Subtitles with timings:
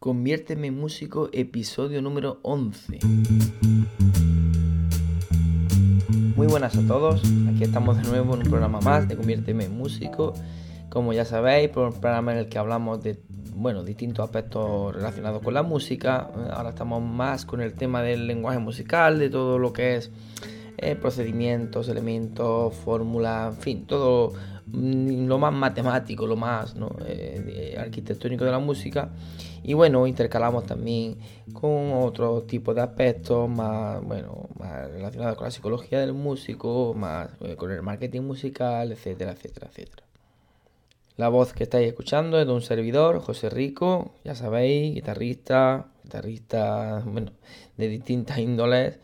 [0.00, 3.00] Conviérteme en músico, episodio número 11.
[6.36, 9.76] Muy buenas a todos, aquí estamos de nuevo en un programa más de Conviérteme en
[9.76, 10.32] músico.
[10.88, 13.20] Como ya sabéis, por un programa en el que hablamos de
[13.54, 16.30] bueno, distintos aspectos relacionados con la música.
[16.50, 20.10] Ahora estamos más con el tema del lenguaje musical, de todo lo que es
[20.78, 24.32] eh, procedimientos, elementos, fórmulas, en fin, todo
[24.64, 26.74] mm, lo más matemático, lo más
[27.06, 29.10] eh, arquitectónico de la música.
[29.62, 31.18] Y bueno, intercalamos también
[31.52, 37.28] con otros tipos de aspectos más, bueno, más relacionados con la psicología del músico, más
[37.40, 40.02] eh, con el marketing musical, etcétera, etcétera, etcétera.
[41.16, 47.02] La voz que estáis escuchando es de un servidor, José Rico, ya sabéis, guitarrista, guitarrista,
[47.04, 47.32] bueno,
[47.76, 48.98] de distintas índoles,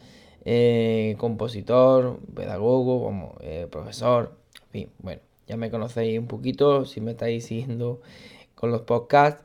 [0.46, 4.32] eh, compositor, pedagogo, como eh, profesor,
[4.66, 8.00] en fin, bueno, ya me conocéis un poquito si me estáis siguiendo
[8.54, 9.42] con los podcasts.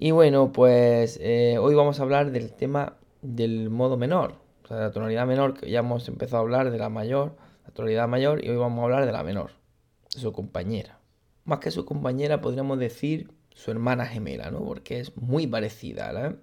[0.00, 4.76] Y bueno, pues eh, hoy vamos a hablar del tema del modo menor, o sea,
[4.76, 8.06] de la tonalidad menor, que ya hemos empezado a hablar de la mayor, la tonalidad
[8.06, 9.50] mayor, y hoy vamos a hablar de la menor,
[10.14, 10.98] de su compañera
[11.48, 14.62] más que su compañera, podríamos decir su hermana gemela, ¿no?
[14.64, 16.12] Porque es muy parecida.
[16.14, 16.36] ¿eh?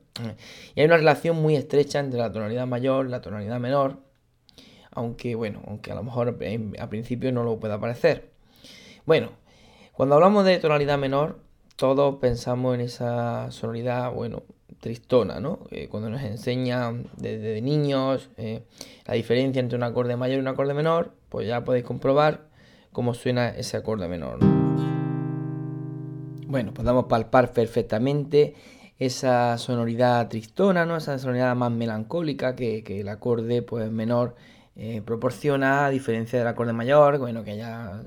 [0.74, 4.00] Y hay una relación muy estrecha entre la tonalidad mayor y la tonalidad menor,
[4.90, 6.40] aunque, bueno, aunque a lo mejor
[6.80, 8.32] a principio no lo pueda parecer.
[9.06, 9.30] Bueno,
[9.94, 11.45] cuando hablamos de tonalidad menor,
[11.76, 14.44] todos pensamos en esa sonoridad, bueno,
[14.80, 15.60] tristona, ¿no?
[15.90, 18.64] cuando nos enseñan desde niños eh,
[19.06, 22.48] la diferencia entre un acorde mayor y un acorde menor, pues ya podéis comprobar
[22.92, 24.40] cómo suena ese acorde menor.
[26.48, 28.54] Bueno, podemos palpar perfectamente
[29.00, 30.96] esa sonoridad tristona, ¿no?
[30.96, 34.36] esa sonoridad más melancólica que, el acorde pues, menor
[34.78, 38.04] eh, proporciona, diferencia del acorde mayor, bueno, que ya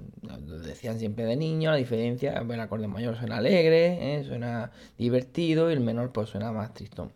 [0.62, 4.24] decían siempre de niño, la diferencia, el acorde mayor suena alegre, ¿eh?
[4.24, 7.12] suena divertido y el menor pues suena más tristón.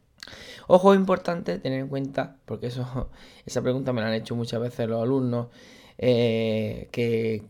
[0.68, 3.10] Ojo, importante tener en cuenta, porque eso,
[3.46, 5.48] esa pregunta me la han hecho muchas veces los alumnos,
[5.98, 7.42] eh, que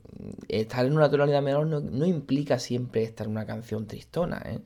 [0.49, 4.43] estar en una tonalidad menor no, implica siempre estar en una canción tristona.
[4.45, 4.59] ¿eh?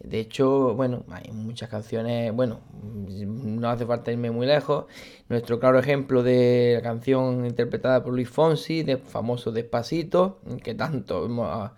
[0.00, 4.84] De hecho, bueno, hay muchas canciones, bueno, no hace falta irme muy lejos.
[5.28, 11.24] Nuestro claro ejemplo de la canción interpretada por Luis Fonsi, de famoso Despacito, que tanto
[11.24, 11.70] hemos,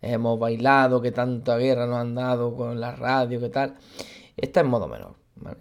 [0.00, 3.76] hemos bailado, que tanta guerra nos han dado con la radio, que tal,
[4.36, 5.14] está en modo menor.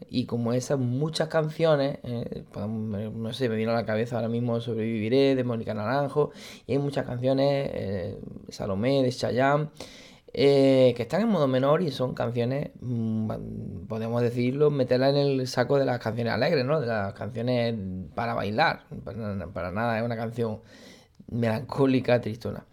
[0.10, 4.28] Y como esas muchas canciones, eh, pues, no sé, me vino a la cabeza ahora
[4.28, 6.32] mismo Sobreviviré de Mónica Naranjo,
[6.68, 9.70] y hay muchas canciones, eh, Salomé de Chayanne,
[10.34, 15.47] eh, que están en modo menor y son canciones, mm, podemos decirlo, meterlas en el
[15.47, 16.80] saco de las canciones alegres, ¿no?
[16.80, 17.75] De las canciones
[18.16, 18.86] para bailar,
[19.53, 20.62] para nada, es una canción
[21.30, 22.66] melancólica, tristona.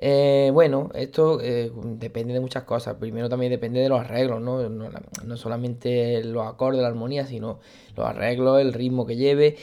[0.00, 2.96] Eh, bueno, esto eh, depende de muchas cosas.
[2.96, 4.68] Primero también depende de los arreglos, ¿no?
[4.68, 7.60] No, solamente los acordes, la armonía, sino
[7.96, 9.56] los arreglos, el ritmo que lleve.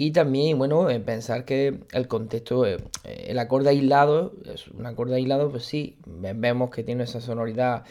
[0.00, 5.50] Y también, bueno, pensar que el contexto, eh, el acorde aislado, es un acorde aislado,
[5.50, 7.84] pues sí, vemos que tiene esa sonoridad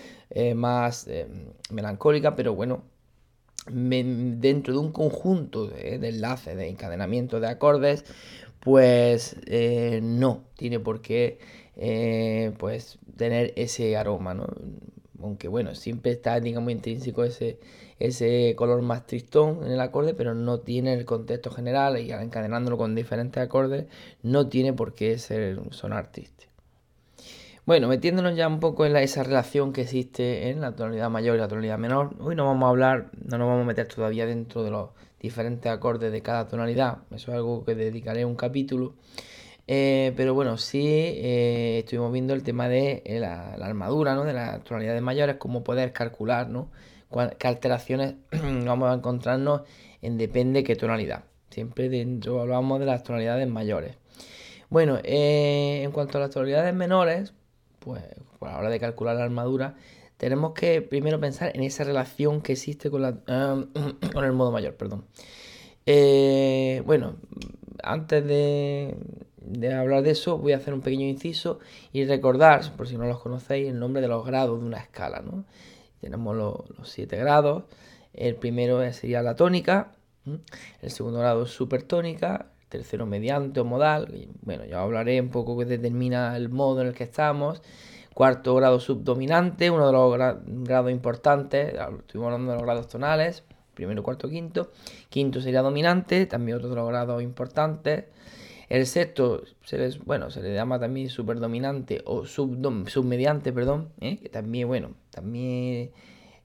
[0.55, 1.09] más
[1.69, 2.83] melancólica, pero bueno,
[3.69, 8.05] dentro de un conjunto de, enlaces, de encadenamiento de acordes,
[8.61, 9.35] pues
[10.01, 11.39] no tiene por qué
[11.79, 14.47] eh, pues tener ese aroma, ¿no?
[15.21, 17.59] Aunque bueno, siempre está, digamos, intrínseco ese,
[17.99, 22.77] ese color más tristón en el acorde, pero no tiene el contexto general y encadenándolo
[22.77, 23.85] con diferentes acordes,
[24.23, 26.47] no tiene por qué ser, sonar triste.
[27.65, 31.39] Bueno, metiéndonos ya un poco en esa relación que existe en la tonalidad mayor y
[31.39, 34.63] la tonalidad menor, hoy no vamos a hablar, no nos vamos a meter todavía dentro
[34.63, 38.93] de los diferentes acordes de cada tonalidad, eso es algo que dedicaré un capítulo.
[39.69, 44.23] Eh, pero bueno, sí eh, estuvimos viendo el tema de eh, la, armadura, ¿no?
[44.23, 46.69] De las tonalidades mayores, cómo poder calcular, ¿no?
[47.37, 48.15] Qué alteraciones
[48.65, 49.61] vamos a encontrarnos
[50.01, 51.23] en depende qué tonalidad.
[51.49, 53.95] Siempre dentro hablamos de las tonalidades mayores.
[54.69, 57.33] Bueno, en cuanto a las tonalidades menores,
[57.79, 58.03] pues
[58.41, 59.75] a la hora de calcular la armadura,
[60.17, 63.13] tenemos que primero pensar en esa relación que existe con, la,
[64.13, 65.05] con el modo mayor, perdón.
[66.85, 67.15] bueno,
[67.83, 68.97] antes de,
[69.47, 71.59] de hablar de eso, voy a hacer un pequeño inciso
[71.93, 75.21] y recordar, por si no los conocéis, el nombre de los grados de una escala.
[75.21, 75.45] ¿no?
[76.01, 77.63] Tenemos los, siete grados.
[78.13, 79.93] El primero sería la tónica,
[80.81, 84.27] el segundo grado es supertónica, el tercero mediante o modal.
[84.41, 87.61] bueno, ya hablaré un poco que determina el modo en el que estamos.
[88.13, 93.43] Cuarto grado subdominante, uno de los grados importantes, estuvimos hablando de los grados tonales,
[93.75, 94.71] primero, cuarto, quinto.
[95.09, 98.05] Quinto sería dominante, también otro de los grados importantes.
[98.69, 104.17] El sexto, se les, bueno, se le llama también superdominante o submediante, perdón, ¿eh?
[104.17, 105.91] que también, bueno, también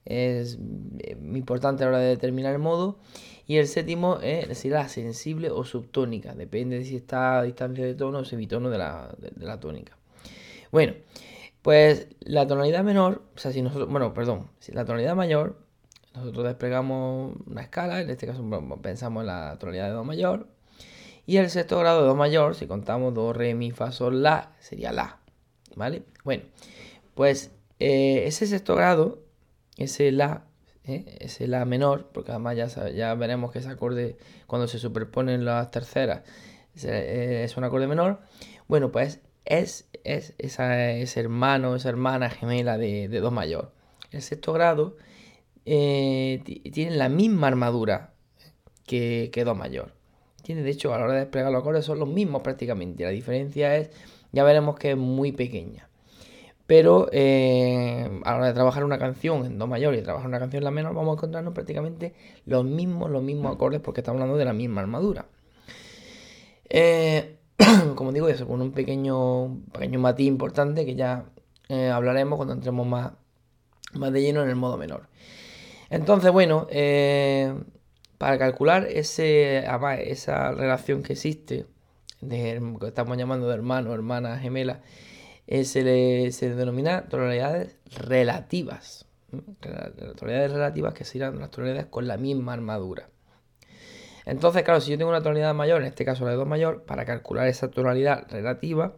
[0.04, 0.58] es
[1.00, 2.98] eh, importante a la hora de determinar el modo.
[3.46, 7.94] Y el séptimo es la sensible o subtónica, depende de si está a distancia de
[7.94, 9.98] tono o semitono de la, de, la tónica.
[10.70, 10.94] Bueno,
[11.60, 15.58] pues la tonalidad menor, o sea, si nosotros, bueno, perdón, si la tonalidad mayor,
[16.14, 18.48] nosotros desplegamos una escala, en este caso
[18.80, 20.46] pensamos en la tonalidad de Do mayor,
[21.26, 24.52] y el sexto grado de Do mayor, si contamos Do, Re, Mi, Fa, Sol, La,
[24.58, 25.18] sería La.
[25.76, 26.02] ¿Vale?
[26.24, 26.44] Bueno,
[27.14, 29.20] pues eh, ese sexto grado,
[29.76, 30.44] ese La,
[30.84, 31.16] ¿eh?
[31.20, 34.16] ese La menor, porque además ya, ya veremos que ese acorde,
[34.46, 36.22] cuando se superponen las terceras,
[36.82, 38.20] eh, es un acorde menor.
[38.66, 43.72] Bueno, pues es, es esa, ese hermano, esa hermana gemela de, de Do mayor.
[44.10, 44.96] El sexto grado
[45.64, 48.12] tiene la misma armadura
[48.86, 50.01] que, que Do mayor.
[50.42, 53.04] Tiene, de hecho, a la hora de desplegar los acordes son los mismos prácticamente.
[53.04, 53.90] La diferencia es,
[54.32, 55.88] ya veremos que es muy pequeña.
[56.66, 60.38] Pero eh, a la hora de trabajar una canción en Do mayor y trabajar una
[60.38, 62.14] canción en La menor, vamos a encontrarnos prácticamente
[62.46, 65.26] los mismos, los mismos acordes porque estamos hablando de la misma armadura.
[66.68, 67.36] Eh,
[67.94, 71.26] como digo, eso con un pequeño, pequeño matiz importante que ya
[71.68, 73.12] eh, hablaremos cuando entremos más,
[73.94, 75.08] más de lleno en el modo menor.
[75.90, 76.68] Entonces, bueno,
[78.22, 79.64] para calcular ese,
[80.06, 81.66] esa relación que existe,
[82.20, 84.80] de, que estamos llamando de hermano, hermana, gemela,
[85.48, 89.06] eh, se, le, se denomina tonalidades relativas.
[90.20, 93.08] Tonalidades relativas que serían las tonalidades con la misma armadura.
[94.24, 96.84] Entonces, claro, si yo tengo una tonalidad mayor, en este caso la de Do mayor,
[96.84, 98.92] para calcular esa tonalidad relativa,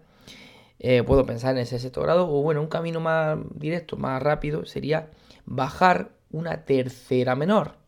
[0.81, 4.67] eh, puedo pensar en ese sexto grado, o bueno, un camino más directo, más rápido,
[4.67, 5.09] sería
[5.47, 7.83] bajar una tercera menor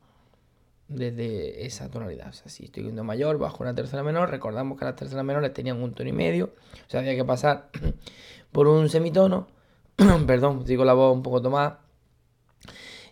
[0.88, 2.28] desde esa tonalidad.
[2.28, 5.52] O sea, si estoy en mayor, bajo una tercera menor, recordamos que las terceras menores
[5.52, 6.52] tenían un tono y medio,
[6.86, 7.70] o sea, había que pasar
[8.52, 9.48] por un semitono,
[10.26, 11.80] perdón, digo la voz un poco tomada,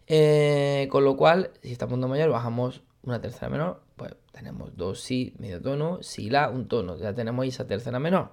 [0.07, 4.77] eh, con lo cual, si estamos en do mayor, bajamos una tercera menor, pues tenemos
[4.77, 8.33] dos si, medio tono, si la, un tono, ya tenemos esa tercera menor.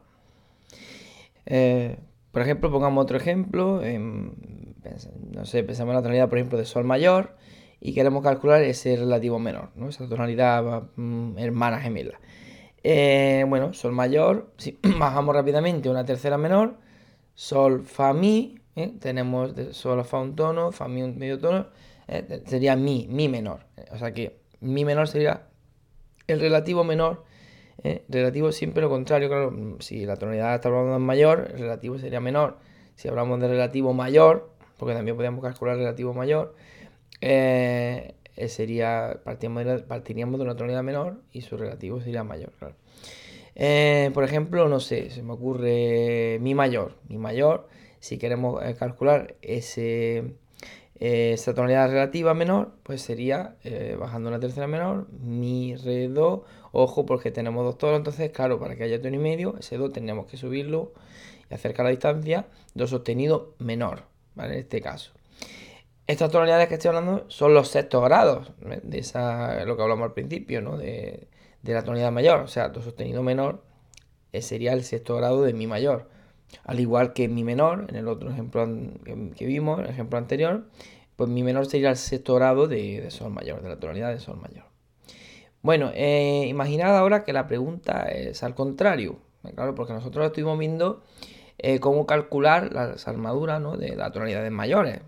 [1.46, 2.00] Eh,
[2.32, 6.86] por ejemplo, pongamos otro ejemplo, no sé, pensamos en la tonalidad, por ejemplo, de sol
[6.86, 7.36] mayor,
[7.84, 9.90] y queremos calcular ese relativo menor, ¿no?
[9.90, 12.20] esa tonalidad mm, hermana gemela.
[12.84, 16.78] Eh, bueno, sol mayor, si bajamos rápidamente una tercera menor,
[17.34, 18.94] sol, fa, mi, ¿eh?
[19.00, 21.68] tenemos sol, fa un tono, fa, mi un medio tono,
[22.08, 22.44] ¿eh?
[22.46, 23.66] sería mi, mi menor.
[23.92, 25.48] O sea que mi menor sería
[26.28, 27.24] el relativo menor,
[28.10, 32.20] relativo siempre lo contrario, claro, si la tonalidad está hablando de mayor, el relativo sería
[32.20, 32.60] menor.
[32.94, 36.54] Si hablamos de relativo mayor, porque también podemos calcular relativo mayor,
[37.22, 38.16] eh,
[38.48, 42.52] sería, partiríamos de una tonalidad menor y su relativo sería mayor,
[43.56, 46.96] eh, por ejemplo, no sé, se me ocurre mi mayor.
[47.10, 47.68] Mi mayor,
[48.00, 50.36] si queremos eh, calcular ese,
[50.96, 53.58] esa tonalidad relativa menor, pues sería
[54.00, 56.46] bajando una tercera menor, mi, re, do.
[56.72, 59.90] Ojo, porque tenemos dos tonos, entonces, claro, para que haya tono y medio, ese do
[59.90, 60.94] tenemos que subirlo
[61.50, 64.04] y acercar la distancia, do sostenido menor,
[64.36, 64.54] ¿vale?
[64.54, 65.12] En este caso.
[66.12, 70.14] Estas tonalidades que estoy hablando son los sextos grados, de esa, lo que hablamos al
[70.14, 70.76] principio, ¿no?
[70.76, 71.30] de,
[71.64, 72.42] la tonalidad mayor.
[72.42, 73.64] O sea, do sostenido menor
[74.34, 76.10] eh, sería el sexto grado de mi mayor.
[76.66, 78.68] Al igual que mi menor, en el otro ejemplo
[79.38, 80.66] que vimos, el ejemplo anterior,
[81.16, 84.36] pues mi menor sería el sexto grado de, sol mayor, de la tonalidad de sol
[84.36, 84.66] mayor.
[85.62, 89.16] Bueno, eh, imaginad ahora que la pregunta es al contrario,
[89.56, 91.04] claro, porque nosotros estuvimos viendo
[91.58, 93.78] eh, cómo calcular las armaduras ¿no?
[93.78, 95.00] de las tonalidades mayores.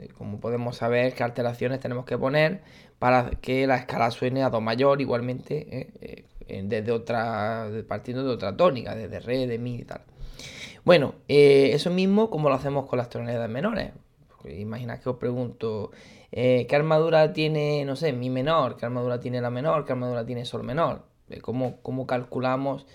[0.00, 2.60] Eh, como podemos saber qué alteraciones tenemos que poner
[2.98, 8.30] para que la escala suene a do mayor igualmente eh, eh, desde otra partiendo de
[8.30, 10.00] otra tónica desde re de mi y tal
[10.84, 13.92] bueno eso mismo como lo hacemos con las tonalidades menores.
[14.44, 15.90] Imagina que os pregunto
[16.30, 20.44] qué armadura tiene no sé mi menor qué armadura tiene la menor qué armadura tiene
[20.44, 21.02] sol menor
[21.42, 22.86] cómo, cómo calculamos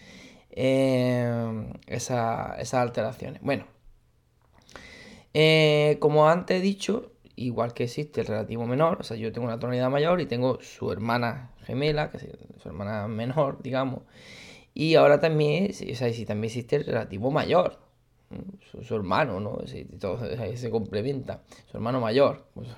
[0.49, 3.65] esas alteraciones bueno
[5.33, 9.47] eh, como antes he dicho, igual que existe el relativo menor, o sea, yo tengo
[9.47, 12.27] una tonalidad mayor y tengo su hermana gemela, que es
[12.61, 14.01] su hermana menor, digamos.
[14.73, 17.79] Y ahora también, o sea, si también existe el relativo mayor.
[18.81, 19.59] su, hermano, ¿no?
[20.55, 22.45] se complementa, su hermano mayor.
[22.53, 22.69] Pues,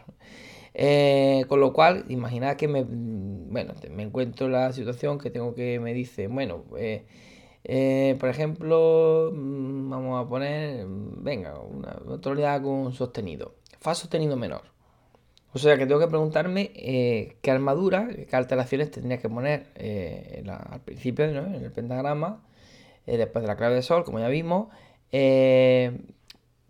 [0.74, 5.55] eh, con lo cual, imaginad que me, bueno, me encuentro en la situación que tengo
[5.55, 7.05] que, me dice, bueno, eh,
[7.65, 14.63] eh, por ejemplo, mm, vamos a poner, venga, una tonalidad con sostenido, fa sostenido menor.
[15.53, 16.72] O sea que tengo que preguntarme
[17.41, 19.67] qué armadura, qué alteraciones tendría que poner
[20.50, 22.43] al principio, en el pentagrama,
[23.05, 24.67] después de la clave de sol, como ya vimos,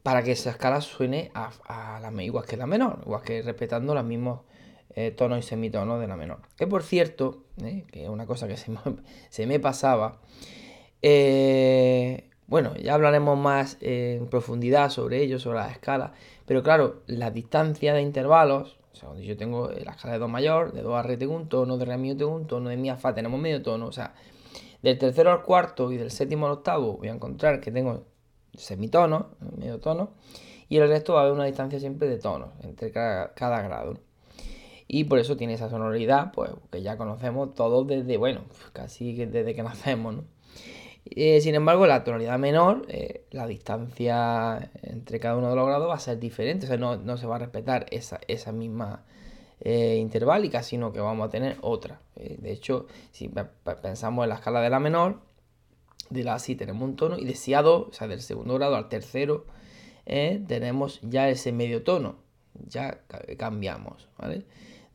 [0.06, 4.06] para que esa escala suene a, la igual que la menor, igual que respetando los
[4.06, 4.42] mismos
[4.96, 6.42] eh, tonos y semitonos de la menor.
[6.56, 10.22] Que por cierto, eh, que es una cosa que se me, pasaba,
[11.08, 16.14] eh, bueno, ya hablaremos más en profundidad sobre ello, sobre la escala,
[16.48, 20.74] pero claro, la distancia de intervalos, o sea, yo tengo la escala de Do mayor,
[20.74, 22.90] de Do a Re tengo un tono, de Re mi tengo un tono, de Mi
[22.90, 24.16] a Fa tenemos medio tono, o sea,
[24.82, 28.06] del tercero al cuarto y del séptimo al octavo voy a encontrar que tengo
[28.56, 30.10] semitono, medio tono,
[30.70, 34.00] y el resto va a haber una distancia siempre de tonos entre cada, grado.
[34.88, 38.42] Y por eso tiene esa sonoridad, pues que ya conocemos todos desde, bueno,
[38.74, 40.24] casi desde que nacemos, ¿no?
[41.06, 45.90] Eh, sin embargo, la tonalidad menor, eh, la distancia entre cada uno de los grados
[45.90, 49.06] va a ser diferente, o sea, no, se va a respetar esa, esa misma
[49.62, 52.02] eh, interválica, sino que vamos a tener otra.
[52.16, 53.32] de hecho, si
[53.82, 55.20] pensamos en la escala de la menor,
[56.10, 58.56] de la si tenemos un tono y de si a do, o sea, del segundo
[58.56, 59.46] grado al tercero,
[60.06, 62.18] eh, tenemos ya ese medio tono,
[62.68, 63.02] ya
[63.38, 64.46] cambiamos, ¿vale?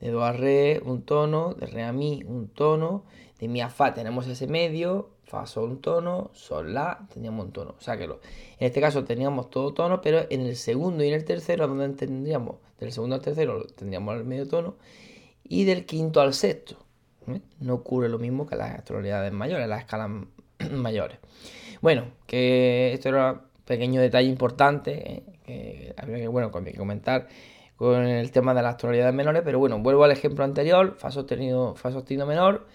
[0.00, 3.04] De do a re un tono, de re a mi un tono,
[3.38, 7.52] de mi a fa tenemos ese medio, fa sol un tono, sol la teníamos un
[7.52, 7.74] tono.
[7.78, 8.14] O sea que lo,
[8.58, 11.88] en este caso teníamos todo tono, pero en el segundo y en el tercero, donde
[11.90, 14.74] tendríamos, del segundo al tercero tendríamos el medio tono,
[15.44, 16.76] y del quinto al sexto.
[17.28, 17.40] ¿eh?
[17.60, 20.10] No ocurre lo mismo que las tonalidades mayores, las escalas
[20.72, 21.18] mayores.
[21.80, 27.28] Bueno, que esto era un pequeño detalle importante eh, que habría que, bueno, que comentar
[27.76, 31.74] con el tema de las tonalidades menores, pero bueno, vuelvo al ejemplo anterior, fa sostenido,
[31.76, 32.66] fa sostenido menor,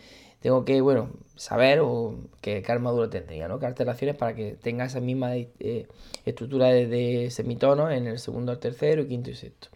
[0.46, 3.58] tengo que, bueno, saber o qué, armadura tendría, ¿no?
[3.58, 5.88] Qué alteraciones para que tenga esa misma eh,
[6.24, 9.70] estructura de, semitonos en el segundo, el tercero, y quinto y sexto.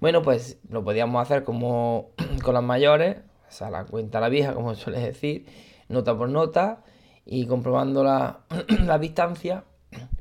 [0.00, 2.10] Bueno, pues lo podíamos hacer como
[2.44, 3.16] con las mayores,
[3.48, 5.46] o sea, la cuenta la vieja, como suele decir,
[5.88, 6.84] nota por nota,
[7.24, 9.64] y comprobando la, distancia,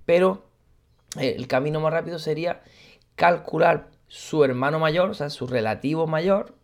[0.05, 0.45] pero
[1.19, 2.61] eh, el camino más rápido sería
[3.15, 6.55] calcular su hermano mayor, o sea, su relativo mayor,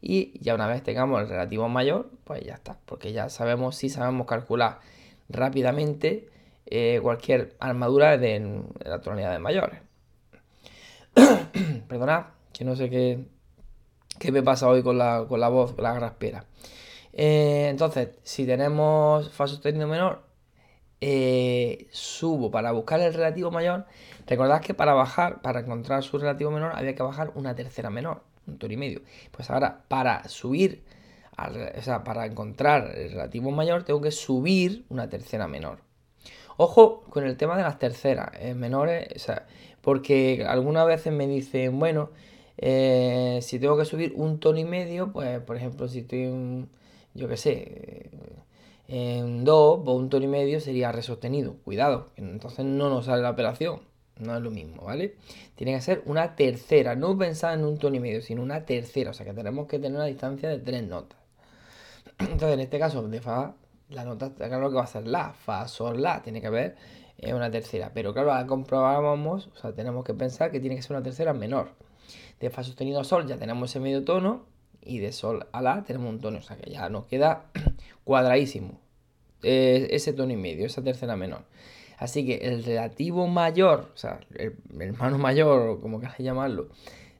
[0.00, 3.88] y ya una vez tengamos el relativo mayor, pues ya está, porque ya sabemos si
[3.88, 4.80] sabemos calcular
[5.28, 6.28] rápidamente
[6.66, 9.80] eh, cualquier armadura de, la tonalidad de mayores.
[11.88, 13.26] Perdonad, que no sé qué,
[14.18, 16.44] qué me pasa hoy con la, con la voz, la graspera.
[17.12, 20.26] Eh, entonces, si tenemos fa sostenido menor,
[21.00, 23.86] eh, subo para buscar el relativo mayor.
[24.26, 28.22] Recordad que para bajar, para encontrar su relativo menor, había que bajar una tercera menor,
[28.46, 29.02] un tono y medio.
[29.30, 30.82] Pues ahora, para subir,
[31.38, 35.80] o sea, para encontrar el relativo mayor, tengo que subir una tercera menor.
[36.56, 39.46] Ojo con el tema de las terceras eh, menores, o sea,
[39.82, 42.10] porque algunas veces me dicen, bueno,
[42.58, 46.68] si tengo que subir un tono y medio, pues por ejemplo, si estoy en
[47.16, 48.10] yo qué sé,
[48.88, 51.56] en do, pues un tono y medio sería re sostenido.
[51.64, 53.80] Cuidado, entonces no nos sale la operación.
[54.18, 55.16] No es lo mismo, ¿vale?
[55.54, 56.96] Tiene que ser una tercera.
[56.96, 59.10] No pensar en un tono y medio, sino una tercera.
[59.10, 61.18] O sea que tenemos que tener una distancia de tres notas.
[62.18, 63.54] Entonces, en este caso, de Fa,
[63.90, 65.32] la nota, claro que va a ser La.
[65.32, 66.22] Fa, Sol, La.
[66.22, 66.76] Tiene que haber
[67.18, 67.92] eh, una tercera.
[67.92, 71.34] Pero claro, ahora comprobamos, o sea, tenemos que pensar que tiene que ser una tercera
[71.34, 71.72] menor.
[72.40, 74.46] De Fa sostenido a Sol ya tenemos ese medio tono
[74.86, 77.46] y de sol a la tenemos un tono, o sea que ya nos queda
[78.04, 78.80] cuadradísimo
[79.42, 81.44] eh, ese tono y medio, esa tercera menor.
[81.96, 86.68] Así que el relativo mayor, o sea, el, hermano mayor, o como quieras llamarlo,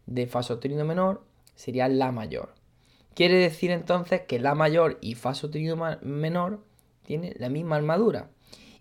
[0.06, 1.22] de fa sostenido menor
[1.54, 2.54] sería la mayor.
[3.14, 6.60] Quiere decir entonces que la mayor y fa sostenido menor
[7.04, 8.28] tiene la misma armadura.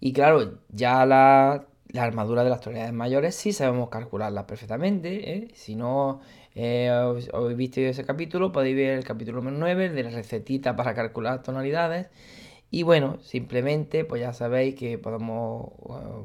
[0.01, 5.33] Y claro, ya la, la armadura de las tonalidades mayores sí sabemos calcularla perfectamente.
[5.33, 5.47] ¿eh?
[5.53, 6.19] Si no
[6.53, 10.93] eh, habéis visto ese capítulo, podéis ver el capítulo número 9 de la recetita para
[10.93, 12.07] calcular tonalidades.
[12.71, 15.71] Y bueno, simplemente pues ya sabéis que podemos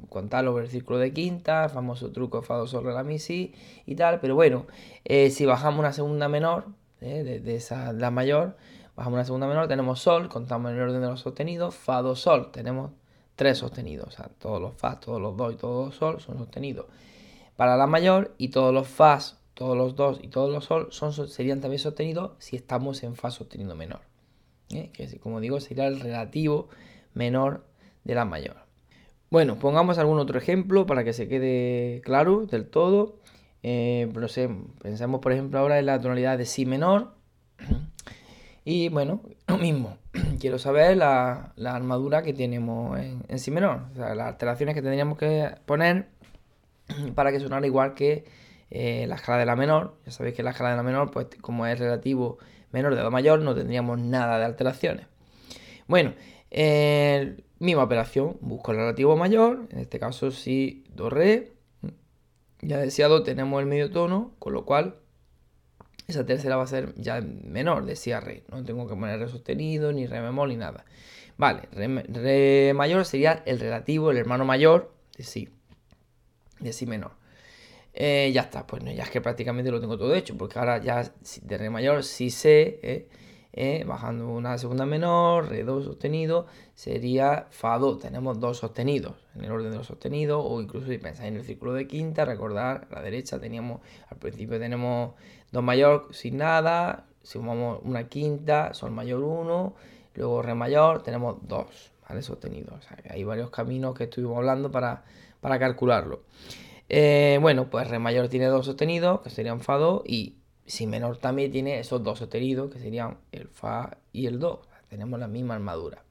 [0.09, 3.19] contarlo por el círculo de quinta, el famoso truco Fa, Do, Sol, Re, La, Mi,
[3.19, 3.55] Si
[3.87, 4.21] y tal.
[4.21, 4.67] Pero bueno,
[5.05, 6.67] eh, si bajamos una segunda menor,
[7.01, 8.57] eh, de, esa, la mayor,
[8.97, 12.17] bajamos una segunda menor, tenemos Sol, contamos en el orden de los sostenidos, Fa, Do,
[12.17, 12.91] Sol, tenemos
[13.37, 14.09] tres sostenidos.
[14.09, 16.87] O sea, todos los Fa, todos los Do y todos los Sol son sostenidos.
[17.57, 19.19] Para la mayor y todos los Fa
[19.61, 23.31] todos los dos y todos los sol son, serían también sostenidos si estamos en fa
[23.31, 24.01] sostenido menor.
[24.75, 24.91] ¿Eh?
[24.93, 26.69] Que como digo sería el relativo
[27.15, 27.67] menor
[28.05, 28.57] de la mayor.
[29.31, 33.21] Bueno, pongamos algún otro ejemplo para que se quede claro del todo.
[33.63, 34.11] Eh,
[34.83, 37.15] pensemos por ejemplo ahora en la tonalidad de Si menor.
[38.63, 39.97] Y bueno, lo mismo,
[40.39, 45.17] quiero saber la, armadura que tenemos en, Si menor, o sea, las alteraciones que tendríamos
[45.17, 46.09] que poner
[47.15, 48.25] para que sonara igual que
[48.71, 49.97] eh, la escala de la menor.
[50.07, 52.39] Ya sabéis que la escala de la menor, pues como es relativo
[52.73, 55.07] menor de Do mayor, no tendríamos nada de alteraciones.
[55.87, 56.15] Bueno,
[56.51, 61.53] eh, misma operación, busco el relativo mayor, en este caso si Do, Re.
[62.63, 64.97] Ya deseado tenemos el medio tono, con lo cual
[66.07, 68.45] esa tercera va a ser ya menor, decía Re.
[68.51, 70.85] No tengo que poner Re sostenido, ni Re bemol, ni nada.
[71.39, 75.49] Vale, re, mayor sería el relativo, el hermano mayor de Si,
[76.59, 77.13] de Si menor.
[77.93, 81.13] Eh, ya está, pues ya es que prácticamente lo tengo todo hecho, porque ahora ya
[81.43, 83.09] de Re mayor Si sé, eh,
[83.53, 87.99] eh, bajando una segunda menor, Re do sostenido, sería Fa do.
[87.99, 91.45] Tenemos dos sostenidos en el orden de los sostenidos, o incluso si pensáis en el
[91.45, 95.15] círculo de quinta, recordar a la derecha teníamos, al principio tenemos
[95.51, 99.75] Do mayor sin nada, sumamos una quinta, Sol mayor 1,
[100.15, 101.93] luego Re mayor, tenemos dos.
[102.23, 102.89] Sostenidos.
[103.09, 105.05] hay varios caminos que estuvimos hablando para,
[105.41, 106.23] para calcularlo.
[106.93, 110.35] Eh, bueno, pues Re mayor tiene dos sostenidos, que serían Fa do, y
[110.67, 114.63] Si menor también tiene esos dos sostenidos, que serían el Fa y el Do.
[114.89, 116.03] tenemos la misma armadura.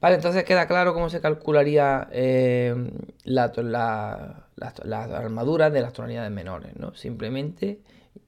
[0.00, 2.74] Vale, entonces queda claro cómo se calcularía eh,
[3.24, 3.52] la,
[4.94, 6.94] armadura de las tonalidades menores, ¿no?
[6.94, 7.80] Simplemente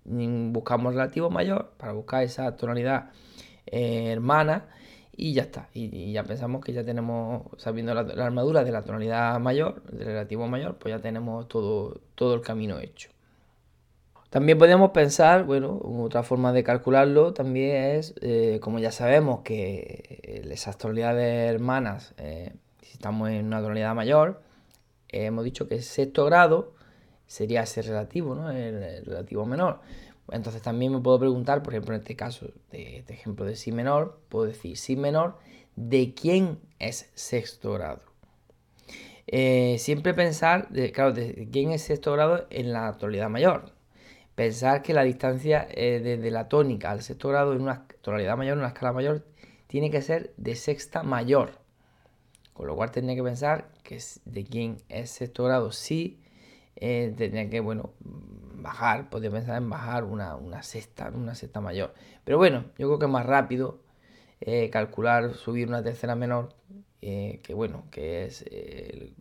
[0.05, 3.11] buscamos relativo mayor para buscar esa tonalidad
[3.67, 4.67] eh, hermana
[5.15, 5.69] y ya está.
[5.75, 10.47] Y, ya pensamos que ya tenemos, sabiendo la, armadura de la tonalidad mayor, del relativo
[10.49, 13.11] mayor, pues ya tenemos todo, todo el camino hecho.
[14.31, 20.43] También podemos pensar, bueno, otra forma de calcularlo también es, eh, como ya sabemos que
[20.51, 24.41] esas tonalidades hermanas, eh, si estamos en una tonalidad mayor,
[25.09, 26.73] hemos dicho que sexto grado
[27.27, 28.51] sería ese relativo, ¿no?
[28.51, 29.81] El, relativo menor.
[30.33, 33.71] Entonces también me puedo preguntar, por ejemplo, en este caso, de este ejemplo de si
[33.71, 35.37] menor, puedo decir si menor,
[35.77, 38.01] ¿de quién es sexto grado?
[39.27, 43.73] Eh, siempre pensar, claro, de quién es sexto grado en la tonalidad mayor.
[44.35, 48.55] Pensar que la distancia eh, desde la tónica al sexto grado en una tonalidad mayor,
[48.55, 49.25] en una escala mayor,
[49.67, 51.59] tiene que ser de sexta mayor.
[52.55, 56.19] Con lo cual tendría que pensar que de quién es sexto grado si
[56.77, 57.91] eh, tendría que, bueno,
[58.63, 61.95] bajar, podría pensar en bajar una, una sexta, una sexta mayor.
[62.25, 63.81] Pero bueno, yo creo que es más rápido
[64.41, 66.55] eh, calcular, subir una tercera menor,
[67.01, 69.15] eh, que bueno, que es el,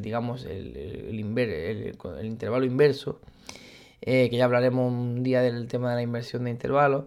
[0.00, 3.20] digamos, el, el, intervalo inverso,
[4.00, 7.04] que ya hablaremos un día del tema de la inversión de intervalos,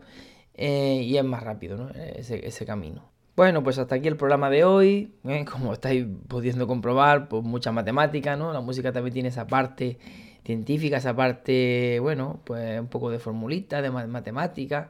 [0.55, 1.89] y es más rápido ¿no?
[1.89, 3.09] ese, camino.
[3.39, 5.13] Bueno, pues hasta aquí el programa de hoy.
[5.23, 5.45] ¿eh?
[5.49, 8.51] Como estáis pudiendo comprobar, pues mucha matemática, ¿no?
[8.51, 9.97] La música también tiene esa parte
[10.49, 14.89] científica, esa parte, bueno, pues un poco de formulita, de matemática.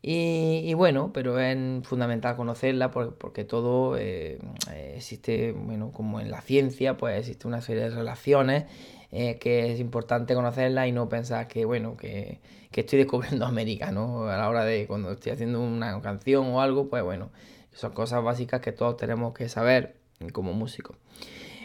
[0.00, 4.38] Y, bueno, pero es fundamental conocerla porque, todo eh,
[4.94, 8.64] existe, bueno, como en la ciencia, pues existe una serie de relaciones
[9.12, 13.90] eh, que es importante conocerla y no pensar que, bueno, que, que estoy descubriendo América,
[13.90, 14.28] ¿no?
[14.28, 17.30] A la hora de cuando estoy haciendo una canción o algo, pues bueno,
[17.72, 19.96] son cosas básicas que todos tenemos que saber
[20.32, 20.96] como músicos.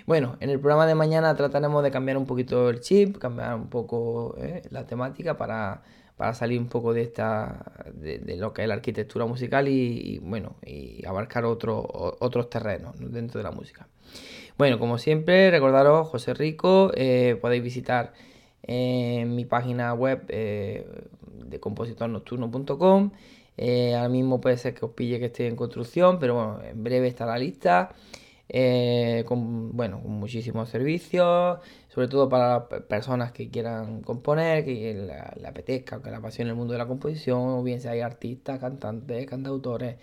[0.06, 3.70] Bueno, en el programa de mañana trataremos de cambiar un poquito el chip, cambiar un
[3.70, 5.82] poco eh, la temática para,
[6.34, 11.04] salir un poco de esta de, lo que es la arquitectura musical y, bueno y
[11.06, 11.84] abarcar otro,
[12.20, 13.88] otros terrenos dentro de la música.
[14.58, 18.14] Bueno, como siempre, recordaros José Rico, eh, podéis visitar
[18.64, 23.12] eh, mi página web de compositornocturno.com
[23.96, 27.08] ahora mismo puede ser que os pille que esté en construcción, pero bueno, en breve
[27.08, 27.94] está la lista.
[28.54, 35.48] Eh, con, bueno, con muchísimos servicios, sobre todo para personas que quieran componer, que le,
[35.48, 39.26] apetezca, que la apasione el mundo de la composición, o bien si hay artistas, cantantes,
[39.26, 39.96] cantautores.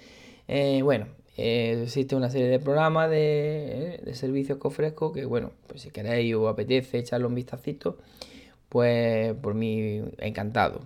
[0.49, 5.83] Eh, bueno, existe una serie de programas de, de, servicios que ofrezco que, bueno, pues
[5.83, 7.99] si queréis o apetece echarle un vistacito,
[8.71, 10.81] pues por mí encantado.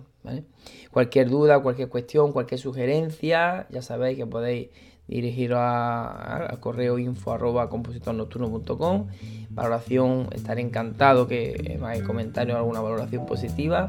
[0.91, 4.69] Cualquier duda, cualquier cuestión, cualquier sugerencia, ya sabéis que podéis
[5.07, 9.07] dirigiros al correo info arroba compositornocturno.com
[9.49, 13.87] valoración, estaré encantado que me comentarios alguna valoración positiva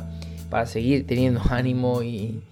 [0.50, 2.42] para seguir teniendo ánimo y,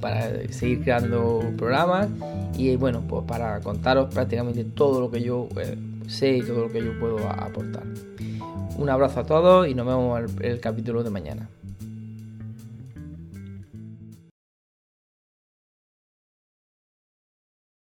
[0.00, 2.08] para seguir creando programas.
[2.56, 6.72] Y bueno pues para contaros prácticamente todo lo que yo eh, sé y todo lo
[6.72, 7.84] que yo puedo aportar.
[8.76, 11.48] Un abrazo a todos y nos vemos en el capítulo de mañana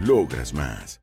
[0.00, 1.00] Logras más.